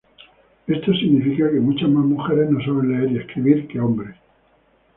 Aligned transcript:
Esto 0.65 0.91
significa 0.95 1.51
que 1.51 1.59
muchas 1.59 1.87
más 1.89 2.03
mujeres 2.03 2.49
no 2.49 2.59
saben 2.65 2.89
leer 2.89 3.11
y 3.11 3.17
escribir 3.19 3.67
que 3.67 3.77
los 3.77 3.85
hombres. 3.85 4.15